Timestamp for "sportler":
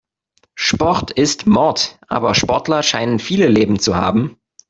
2.33-2.81